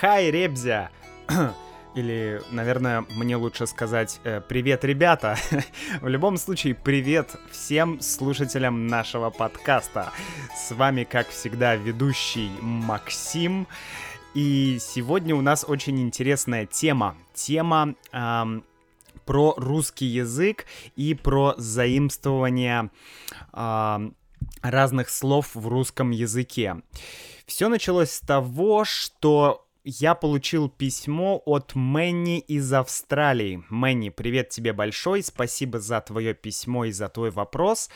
[0.00, 0.90] Хай, Ребзя!
[1.96, 5.36] Или, наверное, мне лучше сказать э, «Привет, ребята!»
[6.00, 10.12] В любом случае, привет всем слушателям нашего подкаста.
[10.54, 13.66] С вами, как всегда, ведущий Максим.
[14.34, 17.16] И сегодня у нас очень интересная тема.
[17.34, 18.64] Тема эм,
[19.26, 22.92] про русский язык и про заимствование
[23.52, 24.10] э,
[24.62, 26.82] разных слов в русском языке.
[27.46, 33.64] Все началось с того, что я получил письмо от Мэнни из Австралии.
[33.70, 37.88] Мэнни, привет тебе большой, спасибо за твое письмо и за твой вопрос.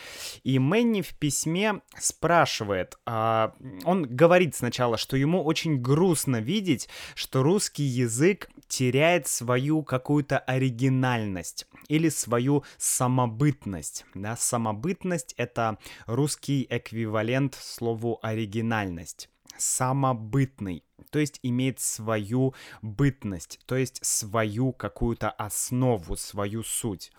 [0.42, 7.42] И Мэнни в письме спрашивает, а, он говорит сначала, что ему очень грустно видеть, что
[7.42, 14.06] русский язык теряет свою какую-то оригинальность или свою самобытность.
[14.14, 14.34] Да?
[14.36, 24.72] Самобытность— это русский эквивалент слову оригинальность самобытный, то есть имеет свою бытность, то есть свою
[24.72, 27.12] какую-то основу, свою суть.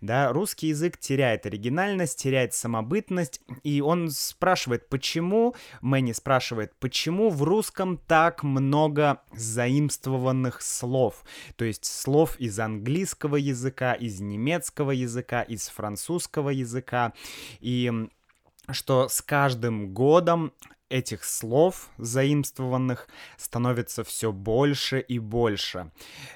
[0.00, 7.42] Да, русский язык теряет оригинальность, теряет самобытность, и он спрашивает, почему, Мэнни спрашивает, почему в
[7.42, 11.24] русском так много заимствованных слов,
[11.56, 17.12] то есть слов из английского языка, из немецкого языка, из французского языка,
[17.60, 17.92] и
[18.70, 20.52] что с каждым годом
[20.88, 25.90] этих слов, заимствованных, становится все больше и больше.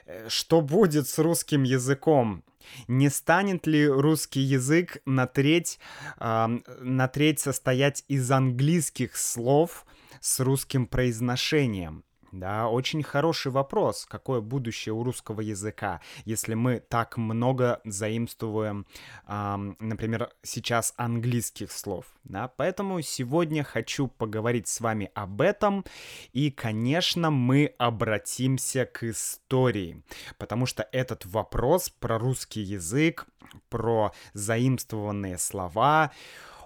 [0.07, 2.45] Э, что будет с русским языком?
[2.89, 5.79] Не станет ли русский язык на треть,
[6.19, 6.47] э,
[6.81, 9.87] на треть состоять из английских слов
[10.21, 12.05] с русским произношением?
[12.33, 18.87] Да, очень хороший вопрос, какое будущее у русского языка, если мы так много заимствуем,
[19.27, 22.07] эм, например, сейчас английских слов.
[22.23, 25.85] Да, поэтому сегодня хочу поговорить с вами об этом,
[26.33, 30.03] и, конечно, мы обратимся к истории,
[30.39, 33.27] потому что этот вопрос про русский язык,
[33.69, 36.13] про заимствованные слова,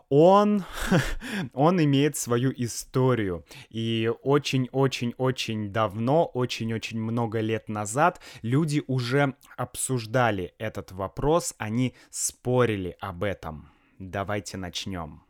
[0.08, 0.64] он,
[1.52, 3.44] он имеет свою историю.
[3.70, 13.24] И очень-очень-очень давно, очень-очень много лет назад люди уже обсуждали этот вопрос, они спорили об
[13.24, 13.70] этом.
[13.98, 15.23] Давайте начнем.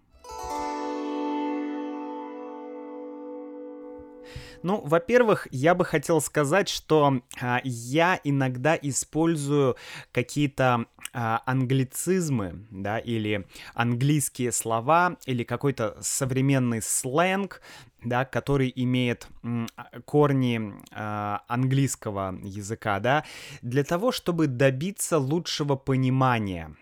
[4.65, 9.77] Ну, во-первых, я бы хотел сказать, что а, я иногда использую
[10.11, 17.61] какие-то а, англицизмы, да, или английские слова, или какой-то современный сленг,
[18.03, 19.29] да, который имеет
[20.05, 23.25] корни э, английского языка, да,
[23.63, 26.75] для того, чтобы добиться лучшего понимания,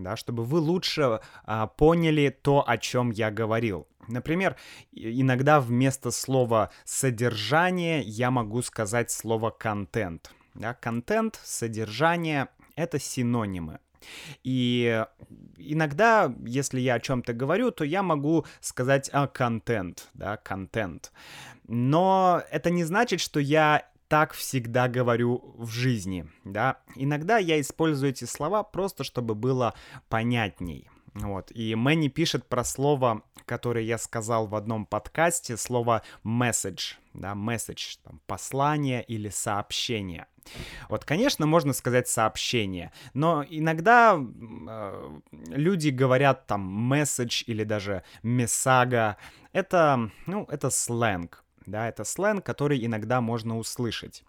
[0.00, 3.86] да, чтобы вы лучше э, поняли то, о чем я говорил.
[4.08, 4.56] Например,
[4.92, 10.32] иногда вместо слова «содержание» я могу сказать слово «контент».
[10.54, 13.78] Да, контент, содержание— это синонимы.
[14.42, 15.04] И
[15.56, 21.12] иногда, если я о чем-то говорю, то я могу сказать а, контент, да, контент.
[21.66, 26.78] Но это не значит, что я так всегда говорю в жизни, да.
[26.96, 29.74] Иногда я использую эти слова просто, чтобы было
[30.08, 30.88] понятней.
[31.14, 31.50] Вот.
[31.52, 37.98] И Мэнни пишет про слово, которое я сказал в одном подкасте, слово message, да, message,
[38.04, 40.26] там, послание или сообщение.
[40.88, 49.18] Вот, конечно, можно сказать сообщение, но иногда э, люди говорят там message или даже мессага.
[49.52, 51.44] Это, ну, это сленг.
[51.68, 54.24] Да, это сленг, который иногда можно услышать.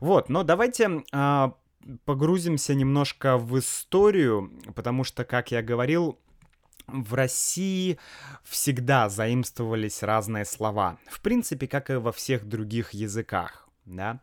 [0.00, 1.50] Вот, но давайте э,
[2.04, 6.18] погрузимся немножко в историю, потому что, как я говорил,
[6.86, 7.98] в России
[8.44, 10.98] всегда заимствовались разные слова.
[11.08, 13.68] В принципе, как и во всех других языках.
[13.86, 14.20] Да?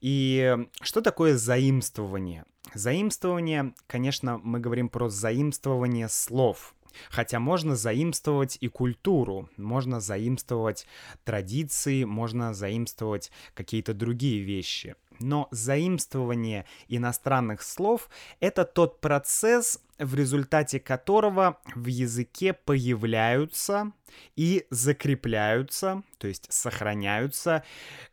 [0.00, 2.44] И что такое заимствование?
[2.72, 6.75] Заимствование, конечно, мы говорим про заимствование слов.
[7.10, 10.86] Хотя можно заимствовать и культуру, можно заимствовать
[11.24, 14.96] традиции, можно заимствовать какие-то другие вещи.
[15.20, 18.08] Но заимствование иностранных слов—
[18.40, 23.92] это тот процесс, в результате которого в языке появляются
[24.34, 27.64] и закрепляются, то есть сохраняются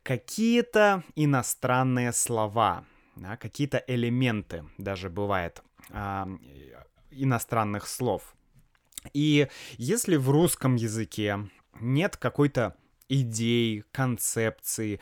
[0.01, 6.25] какие-то иностранные слова, да, какие-то элементы даже бывает э,
[7.11, 8.35] иностранных слов.
[9.13, 9.47] И
[9.77, 12.75] если в русском языке нет какой-то
[13.09, 14.99] идей, концепции,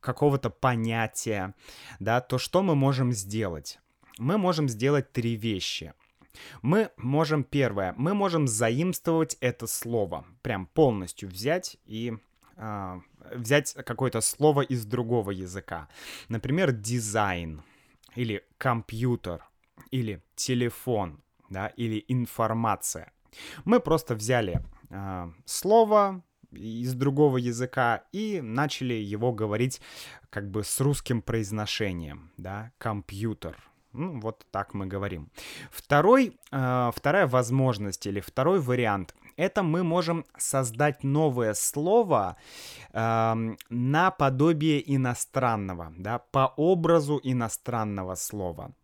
[0.00, 1.54] какого-то понятия,
[2.00, 3.78] да, то что мы можем сделать?
[4.18, 5.92] Мы можем сделать три вещи.
[6.62, 12.14] Мы можем, первое, мы можем заимствовать это слово, прям полностью взять и
[12.56, 13.00] э,
[13.32, 15.88] взять какое-то слово из другого языка.
[16.28, 17.62] Например, дизайн
[18.14, 19.44] или компьютер
[19.90, 23.12] или телефон, да, или информация.
[23.64, 26.22] Мы просто взяли э, слово
[26.52, 29.80] из другого языка и начали его говорить
[30.30, 33.56] как бы с русским произношением, да, компьютер.
[33.92, 35.30] Ну, вот так мы говорим.
[35.70, 42.36] Второй, э, вторая возможность или второй вариант это мы можем создать новое слово
[42.92, 43.34] э,
[43.68, 48.74] наподобие иностранного, да, по образу иностранного слова.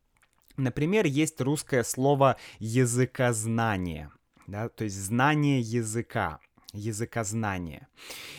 [0.57, 4.11] Например, есть русское слово языкознание,
[4.53, 6.39] да, то есть знание языка
[6.75, 7.89] языкознание.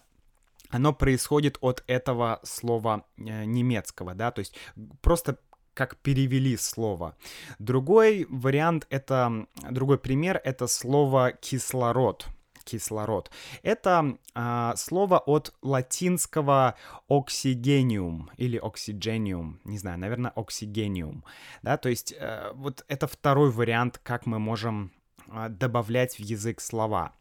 [0.76, 4.54] оно происходит от этого слова э, немецкого, да, то есть
[5.00, 5.38] просто
[5.74, 7.16] как перевели слово.
[7.58, 12.26] Другой вариант это, другой пример это слово кислород
[12.66, 13.30] кислород.
[13.62, 16.74] Это э, слово от латинского
[17.08, 21.24] оксигениум или оксигениум, не знаю, наверное, оксигениум,
[21.62, 24.90] да, то есть э, вот это второй вариант, как мы можем
[25.28, 27.12] э, добавлять в язык слова.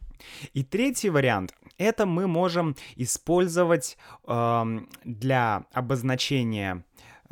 [0.54, 3.98] И третий вариант— это мы можем использовать
[4.28, 6.84] э, для обозначения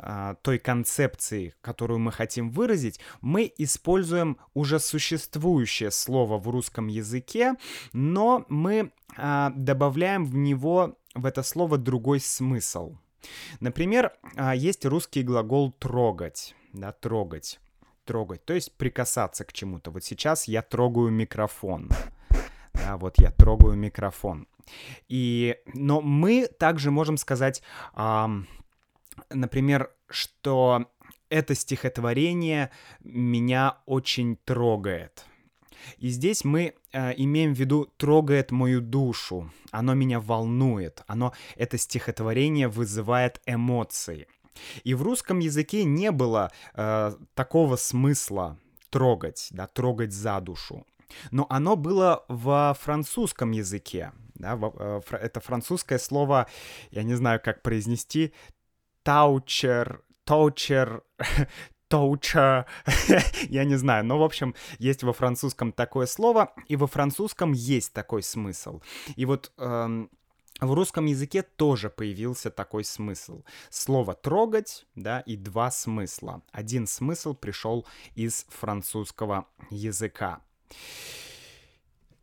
[0.06, 7.54] а, той концепции, которую мы хотим выразить, мы используем уже существующее слово в русском языке,
[7.92, 12.96] но мы а, добавляем в него, в это слово, другой смысл.
[13.60, 17.60] Например, а, есть русский глагол «трогать», да, «трогать»,
[18.04, 19.90] «трогать», то есть прикасаться к чему-то.
[19.90, 21.88] Вот сейчас я трогаю микрофон.
[22.74, 24.46] Да, вот я трогаю микрофон.
[25.08, 27.62] И, но мы также можем сказать,
[29.30, 30.86] например, что
[31.28, 32.70] это стихотворение
[33.02, 35.24] меня очень трогает.
[35.98, 41.76] И здесь мы э, имеем в виду трогает мою душу, оно меня волнует, оно это
[41.76, 44.26] стихотворение вызывает эмоции.
[44.84, 48.58] И в русском языке не было э, такого смысла
[48.90, 50.86] трогать, да, трогать за душу.
[51.30, 54.12] Но оно было во французском языке.
[54.34, 56.46] Да, э, это французское слово,
[56.90, 58.32] я не знаю, как произнести,
[59.02, 61.02] таучер, таучер,
[61.88, 62.66] тоуча,
[63.48, 67.92] я не знаю, но, в общем, есть во французском такое слово, и во французском есть
[67.92, 68.80] такой смысл.
[69.14, 70.10] И вот эм,
[70.60, 73.42] в русском языке тоже появился такой смысл.
[73.70, 76.42] Слово «трогать», да, и два смысла.
[76.52, 80.40] Один смысл пришел из французского языка.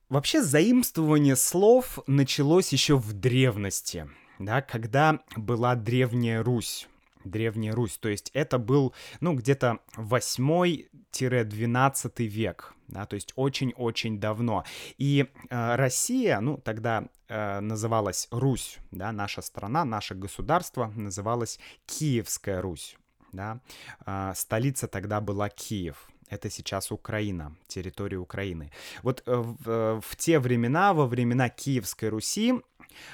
[0.10, 4.10] Вообще заимствование слов началось еще в древности
[4.46, 6.88] да, когда была Древняя Русь.
[7.24, 14.64] Древняя Русь, то есть это был, ну, где-то 8-12 век, да, то есть очень-очень давно.
[14.98, 22.60] И э, Россия, ну, тогда э, называлась Русь, да, наша страна, наше государство называлось Киевская
[22.60, 22.98] Русь,
[23.32, 23.60] да,
[24.08, 28.72] э, столица тогда была Киев, это сейчас Украина, территория Украины.
[29.04, 32.54] Вот э, в, э, в те времена, во времена Киевской Руси,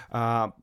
[0.10, 0.54] а,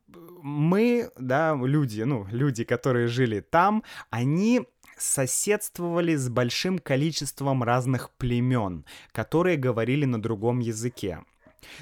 [0.42, 4.62] мы, да, люди, ну, люди, которые жили там, они
[4.96, 11.20] соседствовали с большим количеством разных племен, которые говорили на другом языке.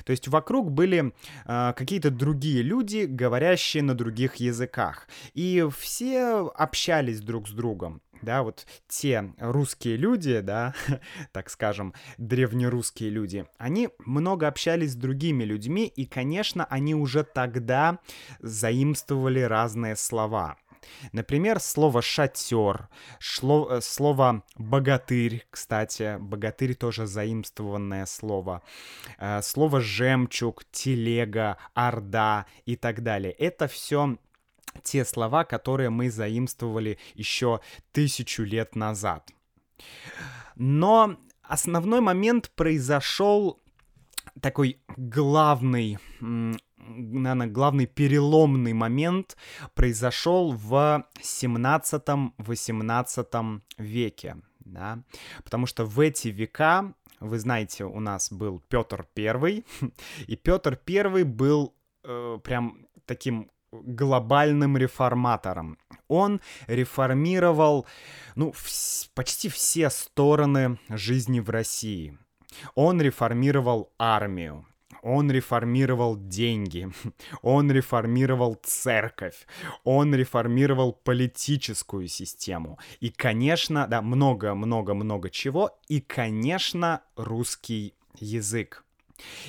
[0.05, 1.13] То есть вокруг были
[1.47, 5.09] э, какие-то другие люди, говорящие на других языках.
[5.35, 10.75] И все общались друг с другом да, вот те русские люди, да,
[11.33, 17.99] так скажем, древнерусские люди, они много общались с другими людьми, и, конечно, они уже тогда
[18.41, 20.57] заимствовали разные слова.
[21.13, 22.89] Например, слово «шатер»,
[23.19, 28.63] шло, слово «богатырь», кстати, «богатырь» тоже заимствованное слово,
[29.19, 33.33] э, слово «жемчуг», «телега», «орда» и так далее.
[33.33, 34.17] Это все
[34.83, 37.61] те слова, которые мы заимствовали еще
[37.93, 39.31] тысячу лет назад.
[40.57, 43.61] Но основной момент произошел
[44.41, 49.37] такой главный, наверное, главный переломный момент
[49.75, 55.03] произошел в 17-18 веке, да,
[55.45, 59.67] потому что в эти века, вы знаете, у нас был Петр Первый,
[60.27, 65.79] и Петр Первый был э, прям таким глобальным реформатором.
[66.09, 67.87] Он реформировал
[68.37, 72.19] ну, вс- почти все стороны жизни в России.
[72.75, 74.67] Он реформировал армию,
[75.03, 76.91] он реформировал деньги,
[77.43, 79.47] он реформировал церковь,
[79.85, 82.79] он реформировал политическую систему.
[83.01, 85.79] И, конечно, да, много-много-много чего.
[85.89, 88.85] И, конечно, русский язык.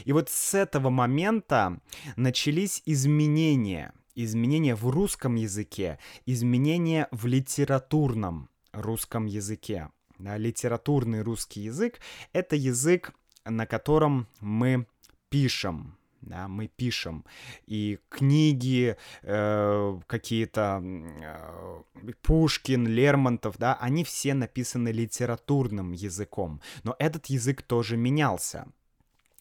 [0.05, 1.79] И вот с этого момента
[2.15, 3.93] начались изменения.
[4.15, 9.89] Изменения в русском языке, изменения в литературном русском языке.
[10.19, 11.99] Да, литературный русский язык—
[12.33, 13.13] это язык,
[13.45, 14.85] на котором мы
[15.29, 17.25] пишем, да, мы пишем.
[17.65, 26.61] И книги э, какие-то э, Пушкин, Лермонтов, да, они все написаны литературным языком.
[26.83, 28.67] Но этот язык тоже менялся.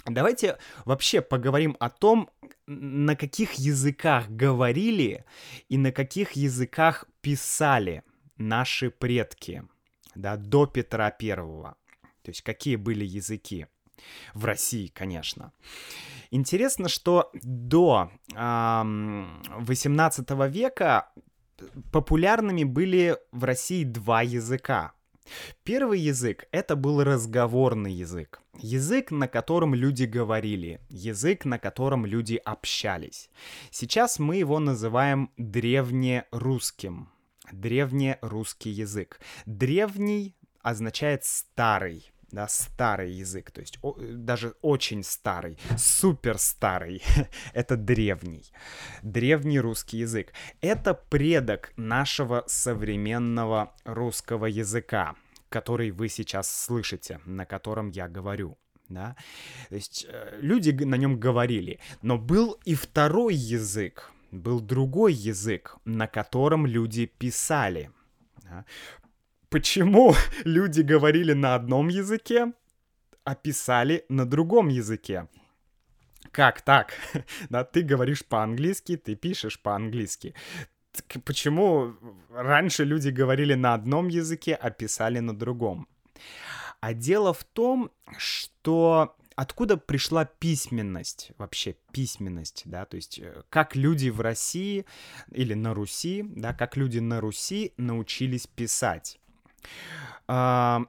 [0.05, 2.29] Давайте вообще поговорим о том,
[2.67, 5.25] на каких языках говорили
[5.69, 8.03] и на каких языках писали
[8.37, 9.65] наши предки,
[10.15, 11.77] да, до Петра Первого.
[12.23, 13.67] То есть какие были языки.
[14.35, 15.53] В России, конечно.
[16.31, 18.83] Интересно, что до э,
[19.59, 21.13] 18 века
[21.93, 24.93] популярными были в России два языка.
[25.63, 28.42] Первый язык— это был разговорный язык.
[28.59, 33.31] Язык, на котором люди говорили, язык, на котором люди общались.
[33.71, 37.09] Сейчас мы его называем древнерусским.
[37.51, 39.21] Древнерусский язык.
[39.47, 47.03] Древний означает старый да, старый язык, то есть о, даже очень старый, супер старый,
[47.53, 48.51] это древний,
[49.03, 50.33] древний русский язык.
[50.63, 55.15] Это предок нашего современного русского языка,
[55.53, 58.59] который вы сейчас слышите, на котором я говорю.
[58.89, 59.17] Да?
[59.69, 65.77] То есть э, люди на нем говорили, но был и второй язык, был другой язык,
[65.85, 67.91] на котором люди писали.
[68.43, 68.65] Да?
[69.53, 72.53] почему люди говорили на одном языке,
[73.25, 75.29] а писали на другом языке.
[76.33, 76.95] Как так?
[77.51, 80.35] Да, ты говоришь по-английски, ты пишешь по-английски.
[81.25, 81.95] Почему
[82.31, 85.89] раньше люди говорили на одном языке, а писали на другом?
[86.81, 93.77] А дело в том, что откуда пришла письменность, вообще письменность, да, то есть э, как
[93.77, 94.85] люди в России
[95.31, 99.21] или на Руси, да, как люди на Руси научились писать.
[100.29, 100.83] А,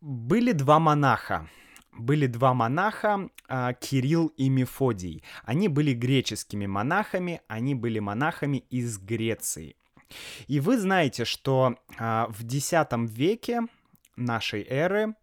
[0.00, 1.48] были два монаха.
[1.98, 5.22] Были два монаха, а, Кирилл и Мефодий.
[5.44, 9.76] Они были греческими монахами, они были монахами из Греции.
[10.46, 12.72] И вы знаете, что а, в X
[13.08, 13.62] веке
[14.16, 15.14] нашей эры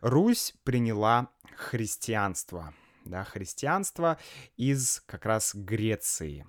[0.00, 2.74] Русь приняла христианство.
[3.04, 4.18] Да, христианство
[4.56, 6.46] из как раз Греции.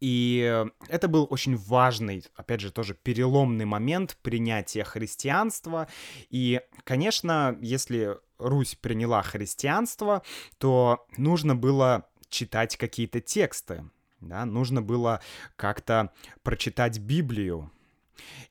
[0.00, 5.88] И это был очень важный, опять же, тоже переломный момент принятия христианства.
[6.30, 10.22] И, конечно, если Русь приняла христианство,
[10.58, 13.84] то нужно было читать какие-то тексты,
[14.20, 15.20] да, нужно было
[15.56, 17.70] как-то прочитать Библию.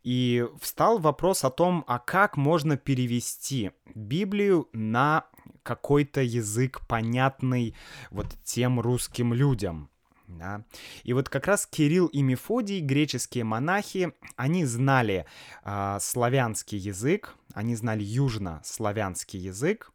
[0.04, 5.26] И встал вопрос о том, а как можно перевести Библию на
[5.64, 7.76] какой-то язык, понятный
[8.10, 9.90] вот тем русским людям.
[10.28, 10.64] Да.
[11.04, 15.26] И вот как раз Кирилл и Мефодий, греческие монахи, они знали
[15.64, 19.92] э, славянский язык, они знали южно-славянский язык,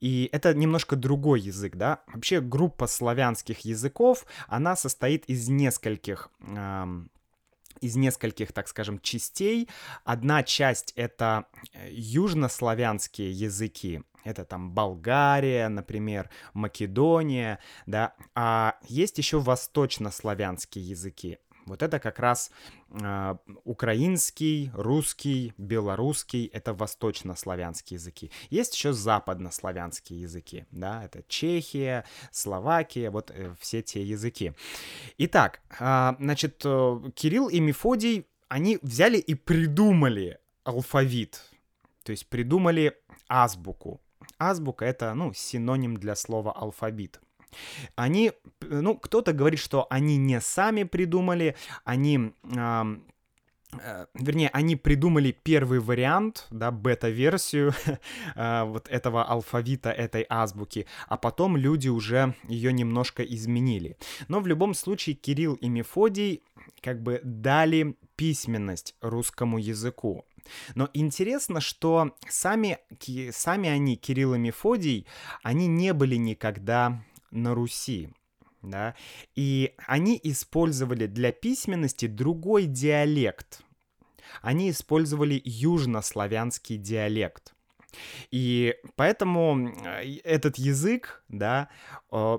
[0.00, 2.00] и это немножко другой язык, да.
[2.06, 7.02] Вообще группа славянских языков, она состоит из нескольких э,
[7.80, 9.68] из нескольких, так скажем, частей.
[10.04, 19.40] Одна часть— это э, южнославянские языки, это там Болгария, например, Македония, да, а есть еще
[19.40, 21.38] восточнославянские языки.
[21.68, 22.50] Вот это как раз
[22.90, 28.30] э, украинский, русский, белорусский, это восточнославянские языки.
[28.50, 34.52] Есть еще западнославянские языки, да, это Чехия, Словакия, вот э, все те языки.
[35.18, 41.42] Итак, э, значит, э, Кирилл и Мефодий, они взяли и придумали алфавит,
[42.02, 42.96] то есть придумали
[43.28, 44.00] азбуку.
[44.38, 47.20] Азбука— это, ну, синоним для слова алфавит.
[47.96, 52.32] Они, ну, кто-то говорит, что они не сами придумали, они...
[52.46, 57.74] Э, вернее, они придумали первый вариант, да, бета-версию
[58.34, 63.98] э, вот этого алфавита, этой азбуки, а потом люди уже ее немножко изменили.
[64.28, 66.42] Но в любом случае Кирилл и Мефодий
[66.80, 70.24] как бы дали письменность русскому языку.
[70.74, 72.78] Но интересно, что сами,
[73.32, 75.06] сами они, Кирилл и Мефодий,
[75.42, 78.10] они не были никогда на Руси.
[78.62, 78.94] да,
[79.36, 83.62] и они использовали для письменности другой диалект.
[84.42, 87.54] Они использовали южнославянский диалект.
[88.30, 91.68] И поэтому э, этот язык, да,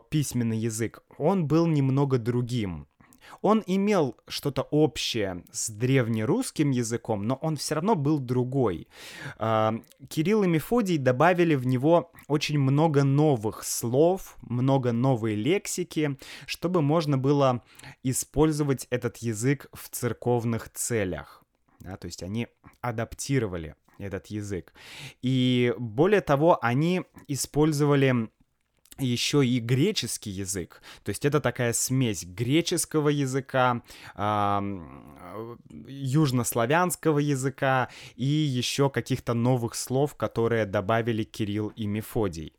[0.09, 2.88] письменный язык, он был немного другим.
[3.41, 8.87] Он имел что-то общее с древнерусским языком, но он все равно был другой.
[9.37, 9.75] А,
[10.09, 17.17] Кирилл и Мефодий добавили в него очень много новых слов, много новой лексики, чтобы можно
[17.17, 17.63] было
[18.03, 21.43] использовать этот язык в церковных целях.
[21.79, 22.47] Да, то есть они
[22.81, 24.73] адаптировали этот язык.
[25.21, 28.29] И более того, они использовали
[28.99, 30.81] еще и греческий язык.
[31.03, 33.81] То есть это такая смесь греческого языка,
[34.15, 34.59] э,
[35.87, 42.53] южнославянского языка и еще каких-то новых слов, которые добавили Кирилл и Мефодий.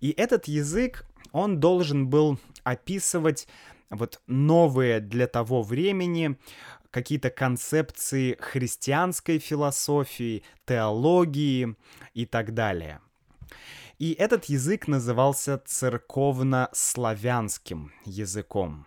[0.00, 3.46] И этот язык, он должен был описывать
[3.90, 6.36] вот новые для того времени
[6.90, 11.76] какие-то концепции христианской философии, теологии
[12.14, 13.00] и так далее.
[14.00, 18.86] И этот язык назывался церковно-славянским языком.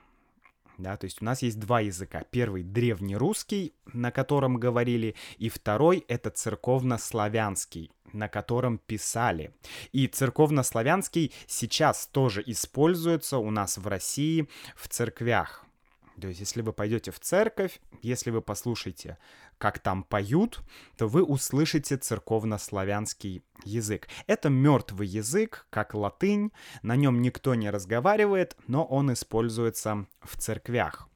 [0.79, 2.23] Да, то есть у нас есть два языка.
[2.31, 9.53] Первый древнерусский, на котором говорили, и второй это церковно-славянский, на котором писали.
[9.91, 15.63] И церковно-славянский сейчас тоже используется у нас в России в церквях.
[16.19, 19.19] То есть, если вы пойдете в церковь, если вы послушаете,
[19.63, 20.59] как там поют,
[20.97, 24.09] то вы услышите церковно-славянский язык.
[24.27, 26.51] Это мертвый язык, как латынь,
[26.81, 31.07] на нем никто не разговаривает, но он используется в церквях.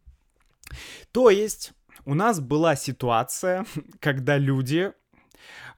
[1.11, 1.73] То есть,
[2.05, 3.65] у нас была ситуация,
[3.99, 4.93] когда люди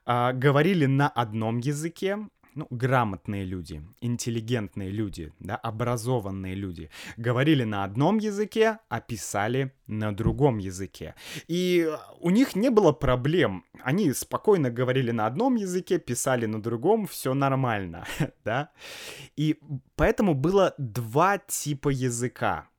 [0.06, 2.18] э, говорили на одном языке,
[2.54, 10.14] ну, грамотные люди, интеллигентные люди, да, образованные люди говорили на одном языке, а писали на
[10.14, 11.14] другом языке.
[11.48, 11.90] И
[12.20, 13.64] у них не было проблем.
[13.82, 18.04] Они спокойно говорили на одном языке, писали на другом, все нормально,
[18.44, 18.70] да.
[19.36, 19.58] И
[19.96, 22.70] поэтому было два типа языка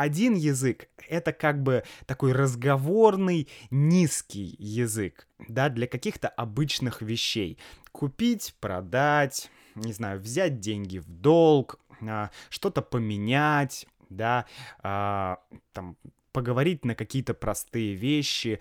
[0.00, 7.58] один язык— это как бы такой разговорный, низкий язык, да, для каких-то обычных вещей.
[7.92, 14.46] Купить, продать, не знаю, взять деньги в долг, а, что-то поменять, да,
[14.82, 15.38] а,
[15.72, 15.96] там,
[16.32, 18.60] поговорить на какие-то простые вещи.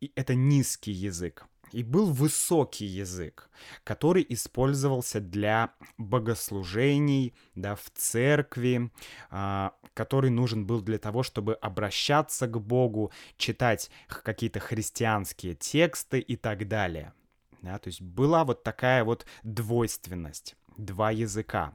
[0.00, 3.48] И это низкий язык и был высокий язык,
[3.82, 8.90] который использовался для богослужений, да, в церкви,
[9.30, 16.36] а, который нужен был для того, чтобы обращаться к Богу, читать какие-то христианские тексты и
[16.36, 17.12] так далее.
[17.62, 21.74] Да, то есть была вот такая вот двойственность, два языка.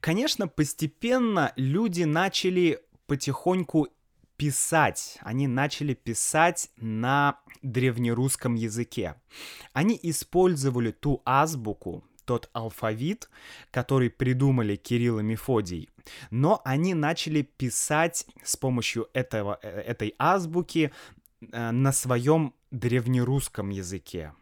[0.00, 3.88] Конечно, постепенно люди начали потихоньку
[4.36, 5.18] писать.
[5.20, 9.16] Они начали писать на древнерусском языке.
[9.72, 13.28] Они использовали ту азбуку, тот алфавит,
[13.70, 15.90] который придумали Кирилл и Мефодий.
[16.30, 20.90] Но они начали писать с помощью этого, э, этой азбуки
[21.40, 24.32] э, на своем древнерусском языке.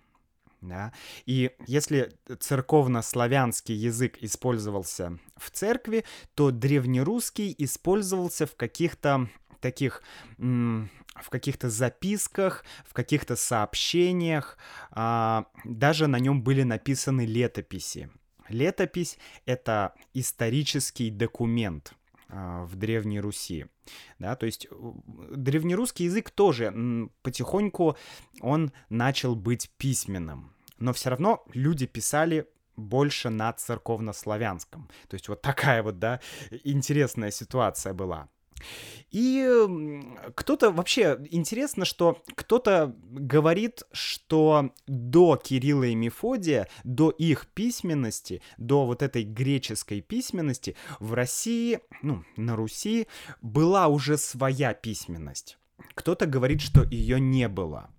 [0.62, 0.92] Да?
[1.26, 9.28] И если церковно-славянский язык использовался в церкви, то древнерусский использовался в каких-то
[9.60, 10.02] таких
[10.38, 14.56] в каких-то записках, в каких-то сообщениях,
[14.92, 18.10] а, даже на нем были написаны летописи.
[18.48, 21.92] Летопись— это исторический документ
[22.32, 23.66] в Древней Руси.
[24.18, 24.66] Да, то есть
[25.30, 26.72] древнерусский язык тоже
[27.22, 27.96] потихоньку
[28.40, 30.54] он начал быть письменным.
[30.78, 34.88] Но все равно люди писали больше на церковнославянском.
[35.08, 36.20] То есть вот такая вот, да,
[36.64, 38.28] интересная ситуация была.
[39.10, 39.46] И
[40.34, 48.86] кто-то вообще интересно, что кто-то говорит, что до Кирилла и Мефодия, до их письменности, до
[48.86, 53.06] вот этой греческой письменности в России, ну, на Руси
[53.42, 55.58] была уже своя письменность.
[55.94, 57.90] Кто-то говорит, что ее не было.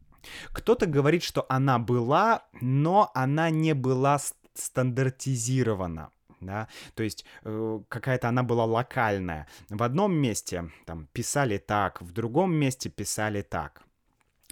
[0.52, 4.20] Кто-то говорит, что она была, но она не была
[4.56, 6.13] стандартизирована
[6.46, 9.48] да, то есть э, какая-то она была локальная.
[9.70, 13.84] В одном месте там писали так, в другом месте писали так.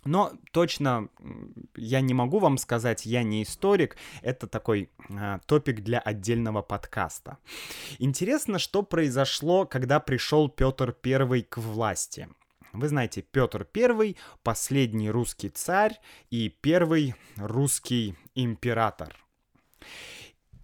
[0.03, 1.09] Но точно
[1.75, 7.37] я не могу вам сказать, я не историк, это такой э, топик для отдельного подкаста.
[7.99, 12.27] Интересно, что произошло, когда пришел Петр I к власти.
[12.73, 15.99] Вы знаете, Петр I последний русский царь
[16.29, 19.15] и первый русский император.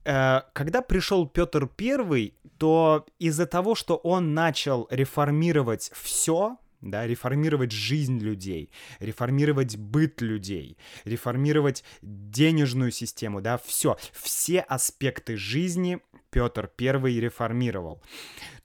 [0.08, 7.72] Э, когда пришел Петр I, то из-за того, что он начал реформировать все, да, реформировать
[7.72, 17.20] жизнь людей, реформировать быт людей, реформировать денежную систему, да, все, все аспекты жизни Петр I
[17.20, 18.02] реформировал,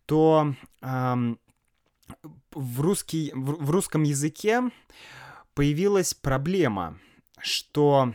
[0.07, 1.39] то эм,
[2.51, 4.63] в, русский, в, в русском языке
[5.55, 6.99] появилась проблема,
[7.41, 8.15] что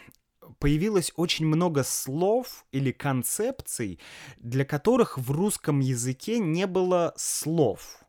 [0.60, 4.00] появилось очень много слов или концепций,
[4.38, 8.00] для которых в русском языке не было слов.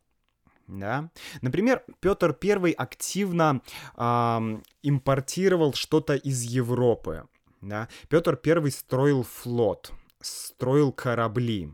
[0.66, 1.10] Да?
[1.40, 3.62] Например, Петр I активно
[3.96, 7.26] э, импортировал что-то из Европы.
[7.62, 7.88] Да?
[8.08, 11.72] Петр I строил флот, строил корабли.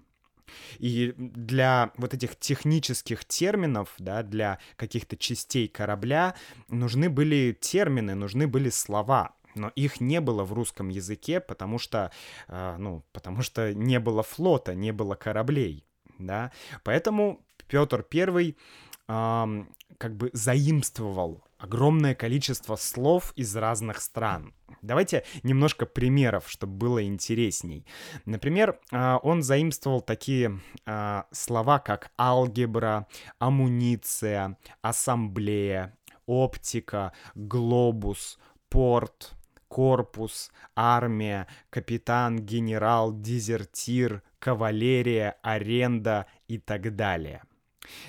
[0.79, 6.37] И для вот этих технических терминов, да, для каких-то частей корабля
[6.69, 12.11] нужны были термины, нужны были слова но их не было в русском языке, потому что,
[12.49, 15.87] э, ну, потому что не было флота, не было кораблей,
[16.19, 19.65] да, поэтому Петр э,
[19.99, 24.53] как бы заимствовал огромное количество слов из разных стран.
[24.83, 27.87] Давайте немножко примеров, чтобы было интересней.
[28.27, 33.07] Например, а, он заимствовал такие а, слова, как алгебра,
[33.39, 38.39] амуниция, ассамблея, оптика, глобус,
[38.69, 39.33] порт,
[39.75, 47.43] корпус, армия, капитан, генерал, дезертир, кавалерия, аренда и так далее.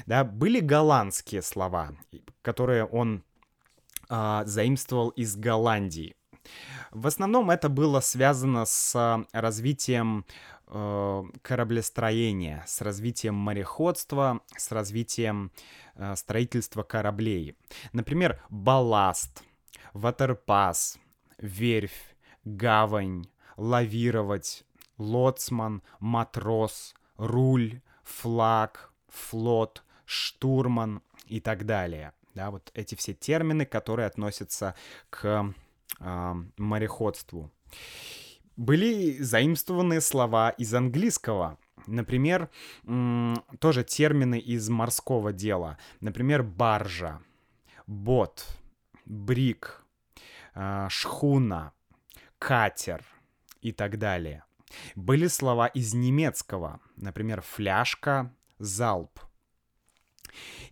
[0.05, 1.93] Да, были голландские слова,
[2.43, 3.23] которые он
[4.09, 6.15] а, заимствовал из Голландии.
[6.91, 10.23] В основном это было связано с развитием
[10.67, 15.51] э, кораблестроения, с развитием мореходства, с развитием
[15.95, 17.57] э, строительства кораблей.
[17.91, 19.43] Например, балласт,
[19.93, 20.99] ватерпас,
[21.37, 23.25] верфь, гавань,
[23.57, 24.65] лавировать,
[24.97, 32.13] лоцман, матрос, руль, флаг, флот, штурман и так далее.
[32.33, 34.75] Да, вот эти все термины, которые относятся
[35.09, 35.53] к
[35.99, 37.51] э, мореходству.
[38.57, 41.57] Были заимствованы слова из английского.
[41.87, 42.49] Например,
[43.59, 45.77] тоже термины из морского дела.
[45.99, 47.21] Например, баржа,
[47.85, 48.47] бот,
[49.05, 49.84] брик,
[50.89, 51.73] шхуна,
[52.39, 53.03] катер
[53.61, 54.43] и так далее.
[54.95, 59.19] Были слова из немецкого, например, фляжка, залп.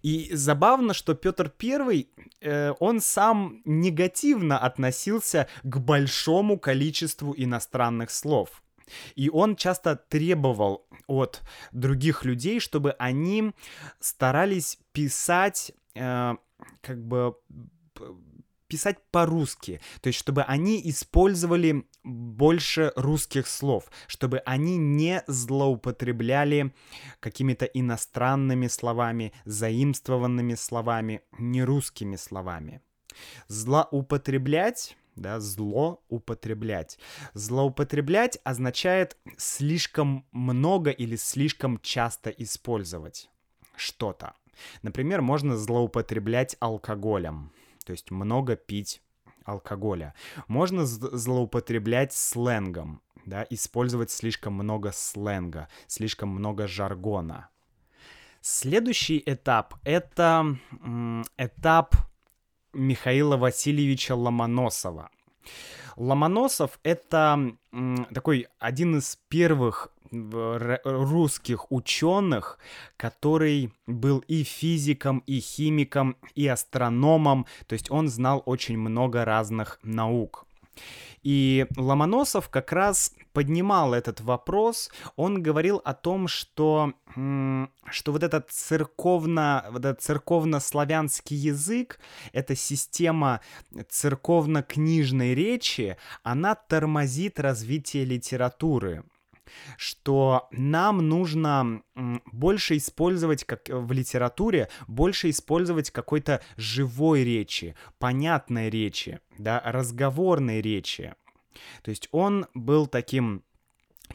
[0.01, 2.07] И забавно, что Петр I,
[2.41, 8.61] э, он сам негативно относился к большому количеству иностранных слов.
[9.15, 11.41] И он часто требовал от
[11.71, 13.53] других людей, чтобы они
[13.99, 16.35] старались писать э,
[16.81, 17.35] как бы
[18.73, 26.73] писать по-русски, то есть чтобы они использовали больше русских слов, чтобы они не злоупотребляли
[27.19, 32.81] какими-то иностранными словами, заимствованными словами, нерусскими словами.
[33.47, 36.97] Злоупотреблять да, зло употреблять.
[37.35, 43.29] Злоупотреблять означает слишком много или слишком часто использовать
[43.75, 44.33] что-то.
[44.81, 47.51] Например, можно злоупотреблять алкоголем
[47.83, 49.01] то есть много пить
[49.45, 50.13] алкоголя.
[50.47, 57.49] Можно злоупотреблять сленгом, да, использовать слишком много сленга, слишком много жаргона.
[58.41, 60.57] Следующий этап— это
[61.37, 61.95] этап
[62.73, 65.09] Михаила Васильевича Ломоносова.
[65.95, 67.55] Ломоносов— это
[68.13, 69.93] такой один из первых
[70.83, 72.59] русских ученых,
[72.97, 79.79] который был и физиком, и химиком, и астрономом, то есть он знал очень много разных
[79.83, 80.45] наук.
[81.23, 88.51] И Ломоносов как раз поднимал этот вопрос, он говорил о том, что, что вот этот
[88.51, 91.99] церковно, вот этот церковно-славянский язык,
[92.33, 93.39] эта система
[93.89, 99.03] церковно-книжной речи, она тормозит развитие литературы
[99.77, 101.81] что нам нужно
[102.31, 111.13] больше использовать, как в литературе, больше использовать какой-то живой речи, понятной речи, да, разговорной речи.
[111.83, 113.43] То есть он был таким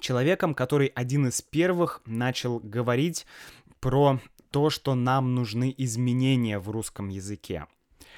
[0.01, 3.27] человеком, который один из первых начал говорить
[3.81, 4.21] про
[4.51, 7.67] то, что нам нужны изменения в русском языке.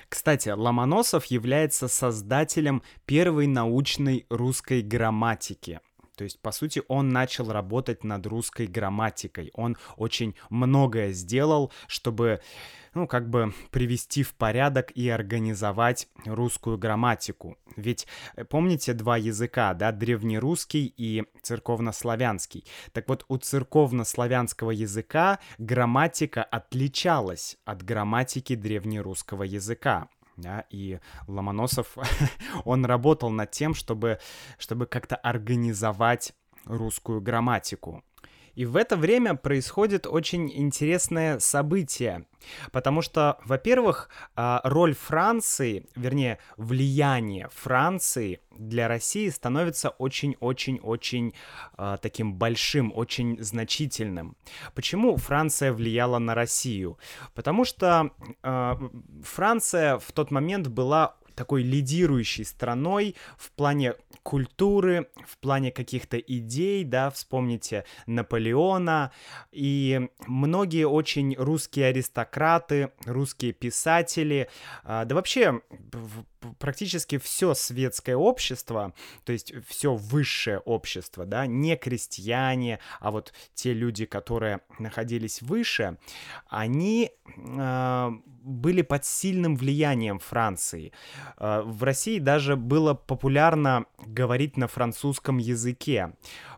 [0.09, 5.80] Кстати, Ломоносов является создателем первой научной русской грамматики.
[6.20, 9.50] То есть, по сути, он начал работать над русской грамматикой.
[9.54, 12.42] Он очень многое сделал, чтобы
[12.92, 17.56] ну, как бы привести в порядок и организовать русскую грамматику.
[17.76, 18.06] Ведь
[18.37, 22.66] э, помните два языка, да, древнерусский и церковнославянский.
[22.92, 30.11] Так вот, у церковнославянского языка грамматика отличалась от грамматики древнерусского языка.
[30.40, 31.96] Да, и Ломоносов,
[32.64, 34.18] он работал над тем, чтобы,
[34.59, 36.33] чтобы как-то организовать
[36.64, 38.03] русскую грамматику.
[38.54, 42.26] И в это время происходит очень интересное событие,
[42.72, 51.32] потому что, во-первых, а, роль Франции, вернее, влияние Франции для России становится очень-очень-очень
[51.78, 54.36] э, таким большим, очень значительным.
[54.74, 56.98] Почему Франция влияла на Россию?
[57.34, 58.10] Потому что
[58.42, 58.74] э,
[59.24, 66.85] Франция в тот момент была такой лидирующей страной в плане культуры, в плане каких-то идей,
[66.85, 69.11] да, вспомните Наполеона,
[69.50, 74.50] и многие очень русские аристократы, русские писатели,
[74.85, 75.62] а, да вообще
[76.59, 83.72] практически все светское общество, то есть все высшее общество, да, не крестьяне, а вот те
[83.72, 85.98] люди, которые находились выше,
[86.48, 88.11] они э,
[88.42, 90.92] были под сильным влиянием Франции.
[91.37, 96.14] Э, в России даже было популярно говорить на французском языке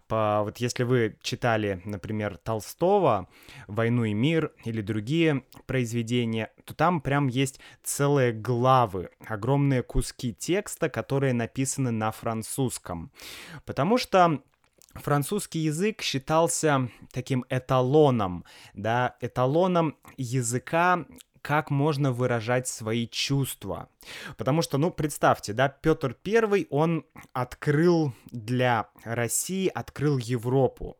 [0.09, 3.29] по, вот если вы читали, например, Толстого,
[3.67, 10.88] «Войну и мир» или другие произведения, то там прям есть целые главы, огромные куски текста,
[10.88, 13.11] которые написаны на французском.
[13.65, 14.43] Потому что
[14.95, 21.07] французский язык считался таким эталоном, да, эталоном языка,
[21.42, 23.88] как можно выражать свои чувства.
[24.37, 30.96] Потому что, ну, представьте, да, Петр Первый, он открыл для России, открыл Европу.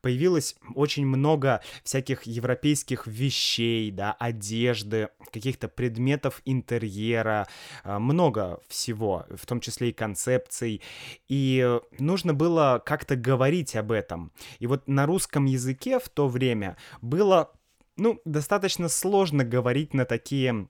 [0.00, 7.46] Появилось очень много всяких европейских вещей, да, одежды, каких-то предметов интерьера,
[7.84, 10.82] а, много всего, в том числе и концепций.
[11.28, 14.32] И нужно было как-то говорить об этом.
[14.58, 17.52] И вот на русском языке в то время было
[18.00, 20.68] ну, достаточно сложно говорить на такие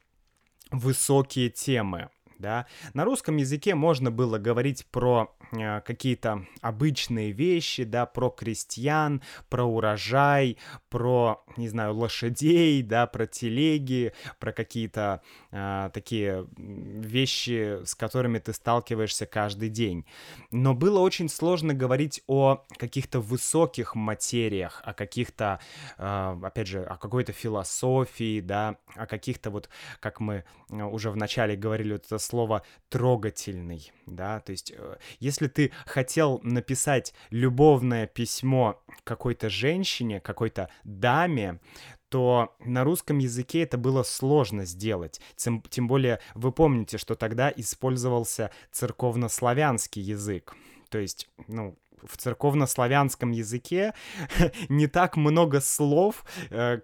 [0.72, 2.66] высокие темы да.
[2.94, 9.64] На русском языке можно было говорить про э, какие-то обычные вещи, да, про крестьян, про
[9.64, 10.56] урожай,
[10.88, 18.52] про, не знаю, лошадей, да, про телеги, про какие-то э, такие вещи, с которыми ты
[18.52, 20.04] сталкиваешься каждый день.
[20.50, 25.60] Но было очень сложно говорить о каких-то высоких материях, о каких-то,
[25.98, 29.68] э, опять же, о какой-то философии, да, о каких-то вот,
[30.00, 34.96] как мы э, уже в начале говорили, вот это слово трогательный, да, то есть э,
[35.18, 41.60] если ты хотел написать любовное письмо какой-то женщине, какой-то даме,
[42.08, 45.20] то на русском языке это было сложно сделать.
[45.36, 50.54] Тем, тем более вы помните, что тогда использовался церковнославянский язык.
[50.88, 53.94] То есть, ну, в церковнославянском языке
[54.68, 56.80] не так много слов, э,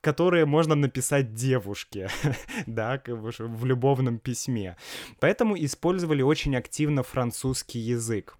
[0.00, 2.08] которые можно написать девушке,
[2.66, 4.76] да, в любовном письме.
[5.20, 8.36] Поэтому использовали очень активно французский язык.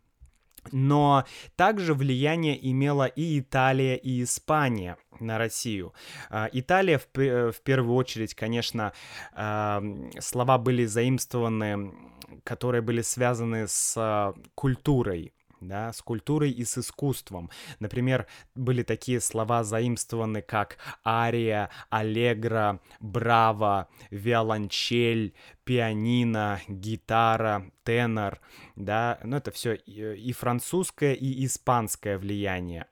[0.72, 1.24] Но
[1.56, 5.92] также влияние имела и Италия, и Испания на Россию.
[6.30, 8.92] А, Италия, в, в первую очередь, конечно,
[9.32, 11.94] слова были заимствованы,
[12.44, 17.50] которые были связаны с культурой да, с культурой и с искусством.
[17.78, 28.40] Например, были такие слова заимствованы, как ария, аллегро, браво, виолончель, пианино, гитара, тенор,
[28.76, 32.86] да, ну это все и французское, и испанское влияние.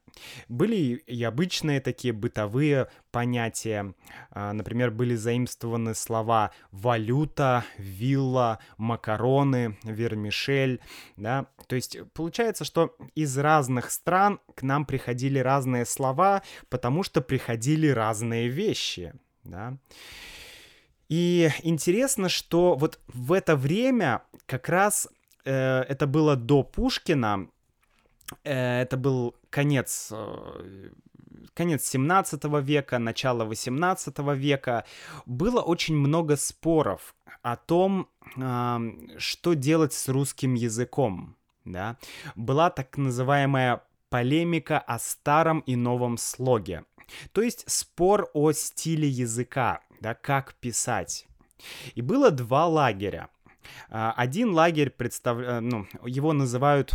[0.49, 3.95] Были и обычные такие бытовые понятия.
[4.31, 10.81] А, например, были заимствованы слова валюта, вилла, макароны, вермишель.
[11.17, 11.47] Да?
[11.67, 17.89] То есть получается, что из разных стран к нам приходили разные слова, потому что приходили
[17.89, 19.13] разные вещи.
[19.45, 19.77] Да?
[21.09, 25.09] И интересно, что вот в это время как раз
[25.45, 27.54] э, это было до Пушкина, Э,
[28.43, 30.91] это был конец э,
[31.55, 34.85] конец 17 века, начало 18 века,
[35.27, 38.09] было очень много споров о том,
[39.19, 41.37] что делать с русским языком.
[41.65, 41.97] Да?
[42.35, 46.85] Была так называемая полемика о старом и новом слоге.
[47.33, 51.27] То есть спор о стиле языка, да, как писать.
[51.95, 53.29] И было два лагеря.
[53.91, 55.39] А, один лагерь представ...
[55.39, 56.95] Э, ну, его называют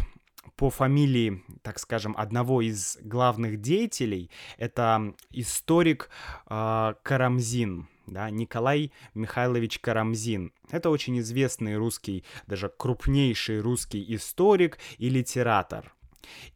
[0.59, 4.29] по фамилии, так скажем, одного из главных деятелей.
[4.57, 6.09] Это историк
[6.49, 10.51] э, Карамзин да, Николай Михайлович Карамзин.
[10.69, 15.93] Это очень известный русский, даже крупнейший русский историк и литератор.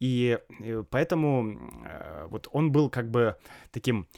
[0.01, 3.37] И э, поэтому э, вот он был как бы
[3.71, 4.09] таким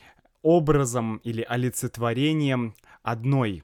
[0.42, 3.64] образом или олицетворением одной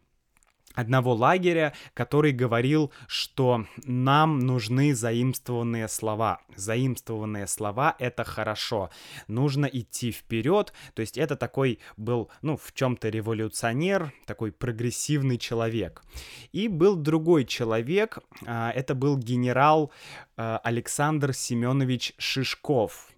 [0.73, 6.41] одного лагеря, который говорил, что нам нужны заимствованные слова.
[6.55, 8.89] Заимствованные слова— это хорошо.
[9.27, 10.73] Нужно идти вперед.
[10.93, 16.03] То есть это такой был, ну, в чем-то революционер, такой прогрессивный человек.
[16.51, 19.91] И был другой человек, а, это был генерал
[20.37, 23.11] а, Александр Семенович Шишков.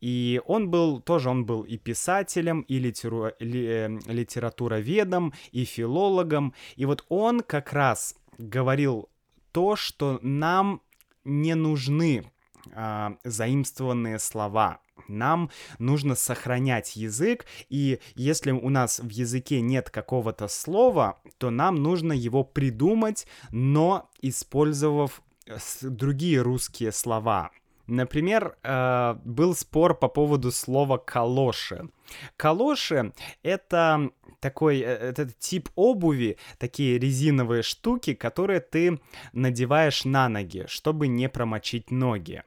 [0.00, 6.54] И он был, тоже он был и писателем, и литеру, ли, э, литературоведом, и филологом.
[6.76, 9.08] И вот он как раз говорил
[9.52, 10.82] то, что нам
[11.24, 12.30] не нужны
[12.72, 14.80] а, заимствованные слова.
[15.08, 21.76] Нам нужно сохранять язык, и если у нас в языке нет какого-то слова, то нам
[21.76, 27.50] нужно его придумать, но использовав э, другие русские слова.
[27.86, 31.88] Например, э, был спор по поводу слова «калоши».
[32.36, 39.00] Калоши— это такой э, это тип обуви, такие резиновые штуки, которые ты
[39.32, 42.42] надеваешь на ноги, чтобы не промочить ноги.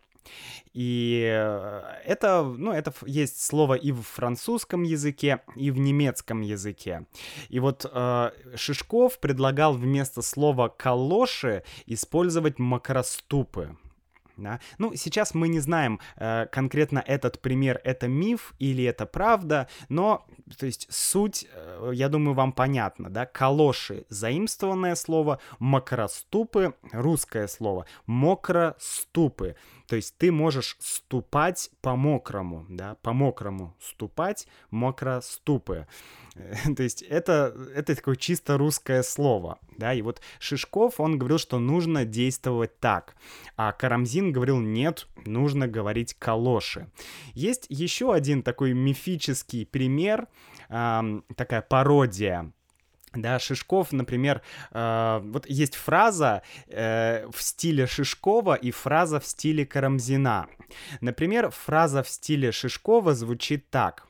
[0.73, 7.05] И э, это, ну, это есть слово и в французском языке, и в немецком языке.
[7.49, 13.75] И вот э, Шишков предлагал вместо слова «калоши» использовать макроступы.
[14.39, 14.59] Да?
[14.77, 20.25] Ну, сейчас мы не знаем э, конкретно этот пример, это миф или это правда, но,
[20.57, 23.25] то есть, суть, э, я думаю, вам понятна, да?
[23.25, 29.55] Калоши— заимствованное слово, макроступы— русское слово, мокроступы.
[29.89, 35.87] То есть ты можешь ступать по мокрому, да, по мокрому ступать, мокроступы.
[36.75, 41.57] То есть это, это такое чисто русское слово, да, и вот Шишков, он говорил, что
[41.57, 43.15] нужно действовать так,
[43.57, 46.87] а Карамзин говорил, нет, нужно говорить калоши.
[47.33, 50.27] Есть еще один такой мифический пример,
[50.69, 52.53] э, такая пародия
[53.13, 54.41] да, Шишков, например,
[54.71, 60.47] э, вот есть фраза э, в стиле Шишкова и фраза в стиле Карамзина.
[61.01, 64.05] Например, фраза в стиле Шишкова звучит так.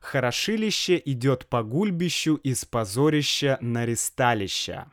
[0.00, 4.86] «Хорошилище идет по гульбищу из позорища на ресталище».